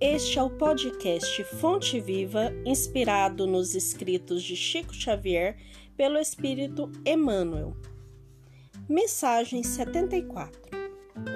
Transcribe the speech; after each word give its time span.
Este 0.00 0.38
é 0.38 0.42
o 0.42 0.48
podcast 0.48 1.44
Fonte 1.44 2.00
Viva, 2.00 2.50
inspirado 2.64 3.46
nos 3.46 3.74
escritos 3.74 4.42
de 4.42 4.56
Chico 4.56 4.94
Xavier 4.94 5.58
pelo 5.98 6.18
Espírito 6.18 6.90
Emmanuel. 7.04 7.76
Mensagem 8.88 9.62
74 9.62 10.62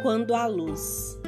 Quando 0.01 0.35
a 0.35 0.47
luz. 0.47 1.19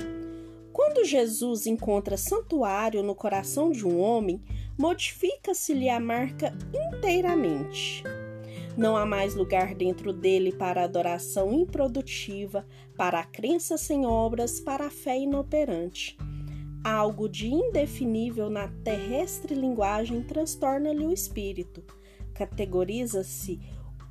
Quando 0.73 1.05
Jesus 1.05 1.67
encontra 1.67 2.17
santuário 2.17 3.03
no 3.03 3.15
coração 3.15 3.71
de 3.71 3.87
um 3.87 4.01
homem, 4.01 4.43
modifica-se-lhe 4.79 5.91
a 5.91 6.01
marca 6.01 6.55
inteiramente. 6.73 8.03
Não 8.77 8.97
há 8.97 9.05
mais 9.05 9.35
lugar 9.35 9.75
dentro 9.75 10.13
dele 10.13 10.53
para 10.53 10.85
adoração 10.85 11.53
improdutiva, 11.53 12.65
para 12.97 13.21
a 13.21 13.25
crença 13.25 13.77
sem 13.77 14.07
obras, 14.07 14.61
para 14.61 14.87
a 14.87 14.91
fé 14.91 15.19
inoperante. 15.19 16.17
Algo 16.83 17.29
de 17.29 17.49
indefinível 17.49 18.49
na 18.49 18.69
terrestre 18.83 19.55
linguagem 19.55 20.23
transtorna-lhe 20.23 21.05
o 21.05 21.13
espírito. 21.13 21.83
Categoriza-se 22.33 23.61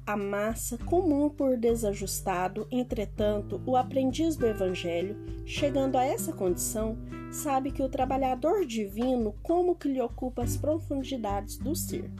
a 0.06 0.18
massa 0.18 0.78
comum 0.78 1.30
por 1.30 1.56
desajustado, 1.56 2.68
entretanto, 2.72 3.62
o 3.66 3.76
aprendiz 3.76 4.36
do 4.36 4.48
Evangelho, 4.48 5.16
chegando 5.46 5.98
a 5.98 6.04
essa 6.04 6.34
condição, 6.34 6.98
sabe 7.32 7.72
que 7.72 7.84
o 7.84 7.90
trabalhador 7.90 8.66
divino 8.66 9.36
como 9.44 9.76
que 9.76 9.88
lhe 9.88 10.02
ocupa 10.02 10.44
as 10.44 10.58
profundidades 10.58 11.58
do 11.58 11.76
ser. 11.76 12.12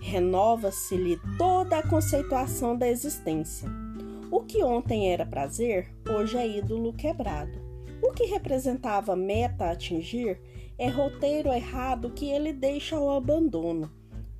Renova-se-lhe 0.00 1.18
toda 1.38 1.78
a 1.78 1.88
conceituação 1.88 2.76
da 2.76 2.88
existência. 2.88 3.68
O 4.30 4.40
que 4.40 4.62
ontem 4.62 5.12
era 5.12 5.24
prazer, 5.24 5.94
hoje 6.08 6.36
é 6.36 6.58
ídolo 6.58 6.92
quebrado. 6.92 7.58
O 8.02 8.12
que 8.12 8.24
representava 8.24 9.16
meta 9.16 9.64
a 9.64 9.70
atingir 9.70 10.40
é 10.76 10.88
roteiro 10.88 11.52
errado 11.52 12.10
que 12.10 12.28
ele 12.28 12.52
deixa 12.52 12.96
ao 12.96 13.10
abandono. 13.10 13.90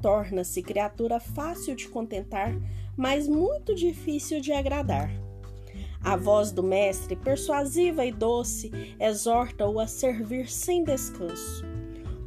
Torna-se 0.03 0.63
criatura 0.63 1.19
fácil 1.19 1.75
de 1.75 1.89
contentar, 1.89 2.55
mas 2.97 3.27
muito 3.27 3.75
difícil 3.75 4.41
de 4.41 4.53
agradar. 4.53 5.11
A 6.03 6.17
voz 6.17 6.53
do 6.53 6.63
Mestre, 6.63 7.17
persuasiva 7.17 8.05
e 8.05 8.13
doce, 8.13 8.71
exorta-o 9.01 9.81
a 9.81 9.87
servir 9.87 10.51
sem 10.51 10.85
descanso. 10.85 11.74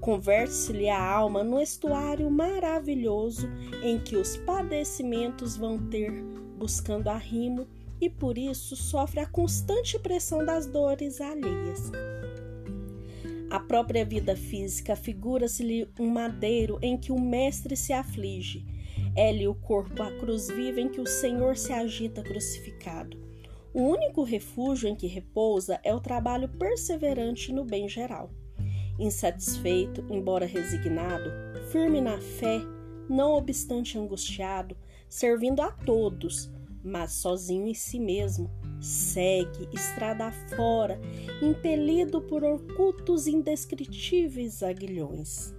Converte-se-lhe 0.08 0.88
a 0.88 1.06
alma 1.06 1.44
no 1.44 1.60
estuário 1.60 2.32
maravilhoso 2.32 3.50
em 3.84 4.00
que 4.00 4.16
os 4.16 4.38
padecimentos 4.38 5.58
vão 5.58 5.78
ter, 5.90 6.24
buscando 6.58 7.10
arrimo 7.10 7.68
e 8.00 8.10
por 8.10 8.38
isso 8.38 8.74
sofre 8.74 9.20
a 9.20 9.26
constante 9.26 10.00
pressão 10.00 10.46
das 10.46 10.66
dores 10.66 11.20
alheias. 11.20 11.92
A 13.50 13.60
própria 13.60 14.06
vida 14.06 14.34
física 14.34 14.96
figura-se-lhe 14.96 15.90
um 16.00 16.08
madeiro 16.08 16.80
em 16.82 16.98
que 16.98 17.12
o 17.12 17.20
Mestre 17.20 17.76
se 17.76 17.92
aflige. 17.92 18.66
É-lhe 19.14 19.46
o 19.46 19.56
corpo 19.56 20.02
a 20.02 20.18
cruz 20.20 20.48
viva 20.48 20.80
em 20.80 20.88
que 20.88 21.02
o 21.02 21.06
Senhor 21.06 21.58
se 21.58 21.74
agita 21.74 22.24
crucificado. 22.24 23.18
O 23.74 23.82
único 23.82 24.24
refúgio 24.24 24.88
em 24.88 24.96
que 24.96 25.06
repousa 25.06 25.82
é 25.84 25.94
o 25.94 26.00
trabalho 26.00 26.48
perseverante 26.48 27.52
no 27.52 27.66
bem 27.66 27.90
geral. 27.90 28.32
Insatisfeito, 29.00 30.04
embora 30.10 30.46
resignado, 30.46 31.30
firme 31.72 32.02
na 32.02 32.20
fé, 32.20 32.62
não 33.08 33.34
obstante 33.34 33.98
angustiado, 33.98 34.76
servindo 35.08 35.62
a 35.62 35.72
todos, 35.72 36.50
mas 36.84 37.12
sozinho 37.14 37.68
em 37.68 37.74
si 37.74 38.00
mesmo, 38.00 38.50
segue 38.82 39.68
estrada 39.74 40.32
fora, 40.56 41.00
impelido 41.42 42.22
por 42.22 42.44
ocultos 42.44 43.28
indescritíveis 43.28 44.64
aguilhões. 44.64 45.54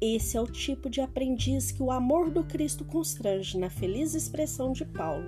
Esse 0.00 0.36
é 0.36 0.40
o 0.40 0.46
tipo 0.46 0.90
de 0.90 1.00
aprendiz 1.00 1.72
que 1.72 1.82
o 1.82 1.90
amor 1.90 2.30
do 2.30 2.44
Cristo 2.44 2.84
constrange 2.84 3.58
na 3.58 3.70
feliz 3.70 4.14
expressão 4.14 4.72
de 4.72 4.84
Paulo. 4.84 5.26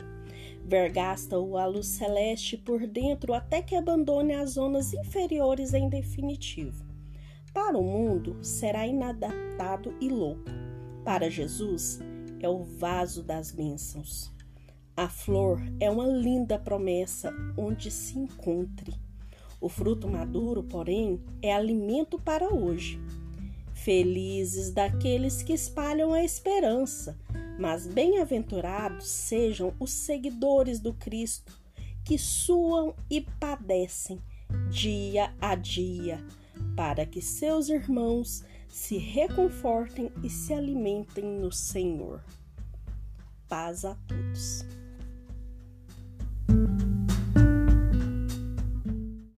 Vergasta-o 0.65 1.57
a 1.57 1.65
luz 1.65 1.87
celeste 1.87 2.59
por 2.59 2.87
dentro 2.87 3.33
até 3.33 3.63
que 3.63 3.75
abandone 3.75 4.35
as 4.35 4.51
zonas 4.51 4.93
inferiores 4.93 5.73
em 5.73 5.89
definitivo. 5.89 6.88
Para 7.61 7.77
o 7.77 7.83
mundo, 7.83 8.37
será 8.41 8.87
inadaptado 8.87 9.93
e 10.01 10.09
louco. 10.09 10.45
Para 11.05 11.29
Jesus, 11.29 11.99
é 12.41 12.49
o 12.49 12.63
vaso 12.63 13.21
das 13.21 13.51
bênçãos. 13.51 14.33
A 14.97 15.09
flor 15.09 15.61
é 15.81 15.91
uma 15.91 16.07
linda 16.07 16.57
promessa 16.57 17.35
onde 17.57 17.91
se 17.91 18.17
encontre. 18.17 18.95
O 19.61 19.69
fruto 19.69 20.09
maduro, 20.09 20.63
porém, 20.63 21.21
é 21.43 21.53
alimento 21.53 22.17
para 22.17 22.49
hoje. 22.49 23.01
Felizes 23.75 24.71
daqueles 24.71 25.43
que 25.43 25.53
espalham 25.53 26.13
a 26.13 26.23
esperança, 26.23 27.19
mas 27.59 27.89
bem-aventurados 27.89 29.09
sejam 29.09 29.75
os 29.81 29.91
seguidores 29.91 30.79
do 30.79 30.95
Cristo, 30.95 31.61
que 32.05 32.17
suam 32.17 32.95
e 33.11 33.21
padecem 33.21 34.23
dia 34.71 35.35
a 35.41 35.55
dia, 35.55 36.25
para 36.79 37.05
que 37.05 37.21
seus 37.21 37.69
irmãos 37.69 38.45
se 38.69 38.99
reconfortem 38.99 40.13
e 40.23 40.31
se 40.31 40.55
alimentem 40.55 41.25
no 41.25 41.51
Senhor. 41.51 42.23
Paz 43.49 43.85
a 43.85 43.97
todos. 44.07 44.78